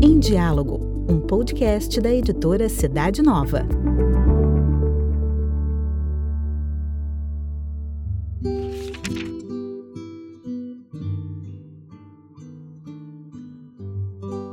[0.00, 3.66] Em Diálogo, um podcast da editora Cidade Nova.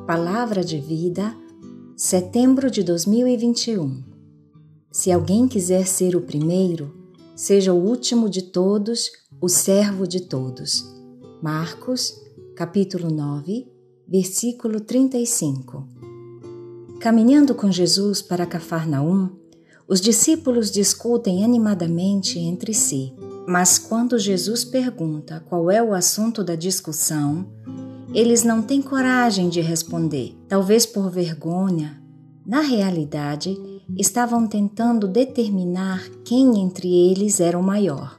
[0.08, 1.36] Palavra de Vida,
[1.96, 4.04] setembro de 2021.
[4.92, 6.92] Se alguém quiser ser o primeiro,
[7.36, 10.84] seja o último de todos, o servo de todos.
[11.44, 12.20] Marcos,
[12.56, 13.68] capítulo 9,
[14.08, 15.88] versículo 35.
[17.00, 19.30] Caminhando com Jesus para Cafarnaum,
[19.88, 23.14] os discípulos discutem animadamente entre si.
[23.48, 27.48] Mas quando Jesus pergunta qual é o assunto da discussão,
[28.14, 32.02] eles não têm coragem de responder, talvez por vergonha.
[32.46, 33.56] Na realidade,
[33.96, 38.18] estavam tentando determinar quem entre eles era o maior.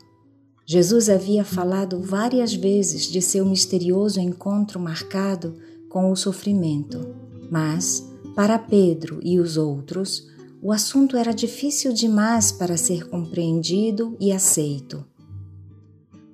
[0.68, 5.54] Jesus havia falado várias vezes de seu misterioso encontro marcado
[5.88, 7.14] com o sofrimento,
[7.50, 10.28] mas, para Pedro e os outros,
[10.60, 15.02] o assunto era difícil demais para ser compreendido e aceito.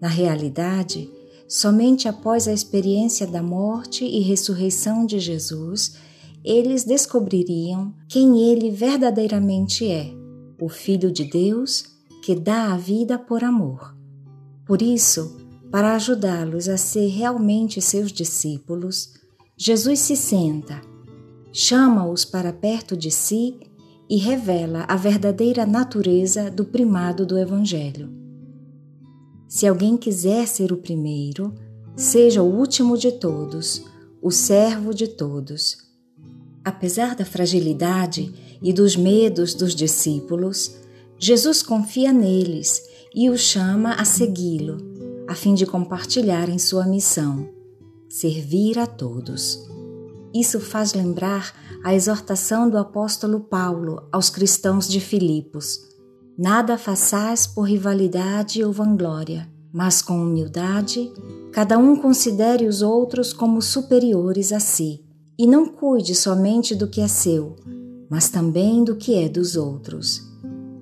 [0.01, 1.09] Na realidade,
[1.47, 5.97] Somente após a experiência da morte e ressurreição de Jesus,
[6.43, 10.11] eles descobririam quem ele verdadeiramente é,
[10.61, 11.85] o Filho de Deus
[12.25, 13.94] que dá a vida por amor.
[14.67, 15.37] Por isso,
[15.71, 19.15] para ajudá-los a ser realmente seus discípulos,
[19.57, 20.81] Jesus se senta,
[21.53, 23.59] chama-os para perto de si
[24.09, 28.11] e revela a verdadeira natureza do primado do Evangelho.
[29.49, 31.55] Se alguém quiser ser o primeiro,
[31.97, 33.85] seja o último de todos,
[34.21, 35.77] o servo de todos.
[36.65, 40.77] Apesar da fragilidade e dos medos dos discípulos,
[41.19, 42.83] Jesus confia neles
[43.15, 44.79] e os chama a segui-lo,
[45.29, 47.49] a fim de compartilharem sua missão,
[48.09, 49.67] servir a todos.
[50.35, 55.95] Isso faz lembrar a exortação do apóstolo Paulo aos cristãos de Filipos
[56.37, 61.13] Nada façais por rivalidade ou vanglória, mas com humildade,
[61.53, 65.05] cada um considere os outros como superiores a si,
[65.39, 67.55] e não cuide somente do que é seu,
[68.11, 70.29] mas também do que é dos outros.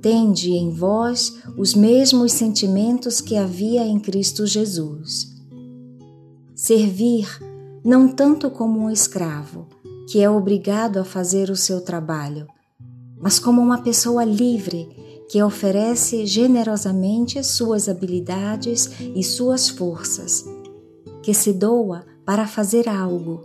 [0.03, 5.33] Tende em vós os mesmos sentimentos que havia em Cristo Jesus.
[6.57, 7.29] Servir
[7.85, 9.69] não tanto como um escravo,
[10.09, 12.49] que é obrigado a fazer o seu trabalho,
[13.21, 14.89] mas como uma pessoa livre
[15.31, 20.45] que oferece generosamente suas habilidades e suas forças,
[21.23, 23.41] que se doa para fazer algo,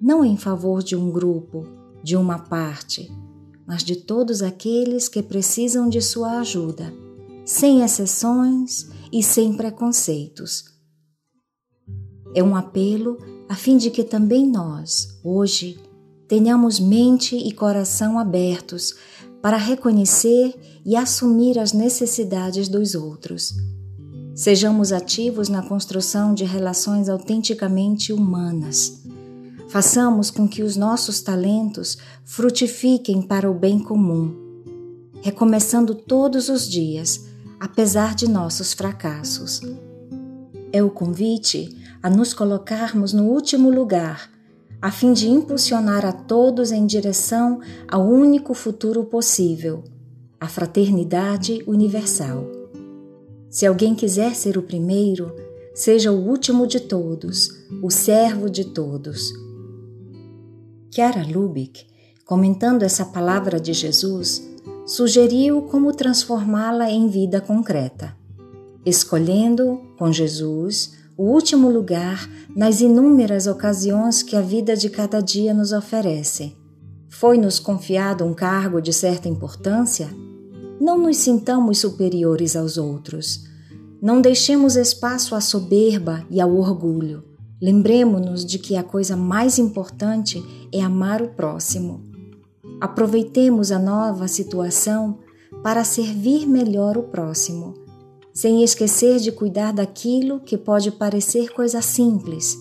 [0.00, 1.66] não em favor de um grupo,
[2.02, 3.10] de uma parte,
[3.66, 6.92] mas de todos aqueles que precisam de sua ajuda,
[7.44, 10.64] sem exceções e sem preconceitos.
[12.34, 15.78] É um apelo a fim de que também nós, hoje,
[16.26, 18.94] tenhamos mente e coração abertos
[19.40, 20.54] para reconhecer
[20.84, 23.54] e assumir as necessidades dos outros.
[24.34, 29.04] Sejamos ativos na construção de relações autenticamente humanas.
[29.68, 34.34] Façamos com que os nossos talentos frutifiquem para o bem comum,
[35.22, 37.24] recomeçando todos os dias,
[37.58, 39.60] apesar de nossos fracassos.
[40.72, 44.34] É o convite a nos colocarmos no último lugar
[44.84, 47.58] a fim de impulsionar a todos em direção
[47.88, 49.82] ao único futuro possível,
[50.38, 52.44] a fraternidade universal.
[53.48, 55.34] Se alguém quiser ser o primeiro,
[55.74, 57.48] seja o último de todos,
[57.82, 59.32] o servo de todos.
[60.94, 61.84] Chiara Lubick,
[62.24, 64.48] comentando essa palavra de Jesus,
[64.86, 68.16] sugeriu como transformá-la em vida concreta,
[68.86, 75.52] escolhendo, com Jesus, o último lugar nas inúmeras ocasiões que a vida de cada dia
[75.52, 76.56] nos oferece.
[77.08, 80.08] Foi-nos confiado um cargo de certa importância?
[80.80, 83.48] Não nos sintamos superiores aos outros.
[84.00, 87.33] Não deixemos espaço à soberba e ao orgulho.
[87.64, 92.04] Lembremos-nos de que a coisa mais importante é amar o próximo.
[92.78, 95.20] Aproveitemos a nova situação
[95.62, 97.82] para servir melhor o próximo
[98.34, 102.58] sem esquecer de cuidar daquilo que pode parecer coisa simples,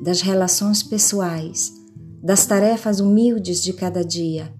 [0.00, 1.74] das relações pessoais,
[2.22, 4.54] das tarefas humildes de cada dia,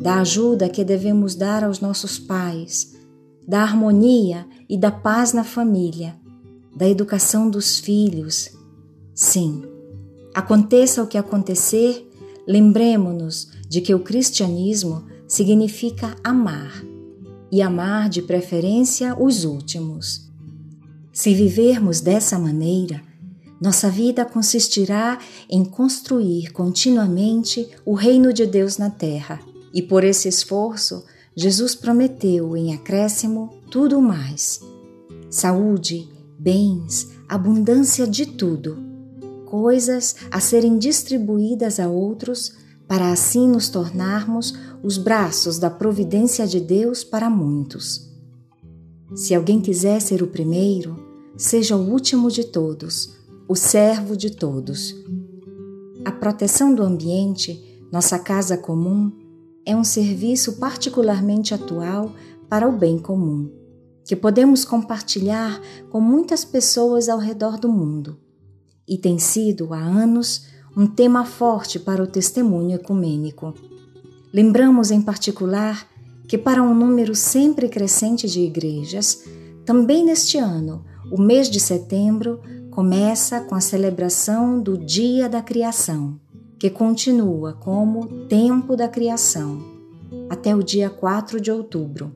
[0.00, 2.96] da ajuda que devemos dar aos nossos pais,
[3.46, 6.16] da harmonia e da paz na família,
[6.74, 8.55] da educação dos filhos.
[9.16, 9.62] Sim,
[10.34, 12.06] aconteça o que acontecer,
[12.46, 16.84] lembremos-nos de que o cristianismo significa amar
[17.50, 20.30] e amar de preferência os últimos.
[21.14, 23.02] Se vivermos dessa maneira,
[23.58, 25.18] nossa vida consistirá
[25.48, 29.40] em construir continuamente o reino de Deus na terra.
[29.72, 31.02] E por esse esforço,
[31.34, 34.60] Jesus prometeu em acréscimo tudo mais:
[35.30, 36.06] saúde,
[36.38, 38.85] bens, abundância de tudo,
[39.46, 42.52] coisas a serem distribuídas a outros,
[42.86, 44.52] para assim nos tornarmos
[44.82, 48.12] os braços da providência de Deus para muitos.
[49.14, 50.96] Se alguém quiser ser o primeiro,
[51.36, 53.16] seja o último de todos,
[53.48, 54.94] o servo de todos.
[56.04, 59.12] A proteção do ambiente, nossa casa comum,
[59.64, 62.12] é um serviço particularmente atual
[62.48, 63.50] para o bem comum,
[64.04, 65.60] que podemos compartilhar
[65.90, 68.25] com muitas pessoas ao redor do mundo.
[68.88, 70.46] E tem sido, há anos,
[70.76, 73.54] um tema forte para o testemunho ecumênico.
[74.32, 75.86] Lembramos, em particular,
[76.28, 79.24] que para um número sempre crescente de igrejas,
[79.64, 82.40] também neste ano, o mês de setembro
[82.70, 86.20] começa com a celebração do Dia da Criação
[86.58, 89.62] que continua como Tempo da Criação,
[90.28, 92.12] até o dia 4 de outubro.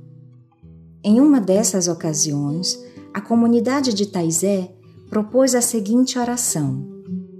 [1.04, 2.82] Em uma dessas ocasiões,
[3.12, 4.72] a comunidade de Taizé
[5.10, 6.86] propôs a seguinte oração: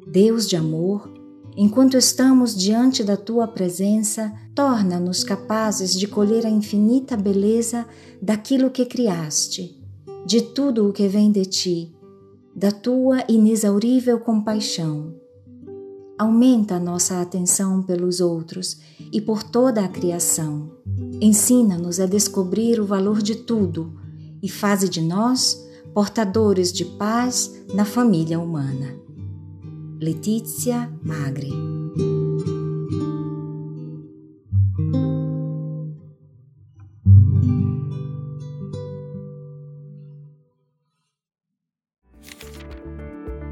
[0.07, 1.11] Deus de amor,
[1.57, 7.87] enquanto estamos diante da tua presença, torna-nos capazes de colher a infinita beleza
[8.21, 9.81] daquilo que criaste,
[10.27, 11.95] de tudo o que vem de ti,
[12.55, 15.21] da tua inexaurível compaixão
[16.21, 18.77] aumenta a nossa atenção pelos outros
[19.11, 20.71] e por toda a criação.
[21.19, 23.99] Ensina-nos a descobrir o valor de tudo
[24.43, 25.59] e faze de nós
[25.95, 28.97] portadores de paz na família humana.
[30.01, 31.51] Letícia Magre